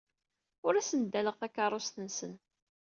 [0.65, 2.33] Ur asen-ddaleɣ takeṛṛust-nsen.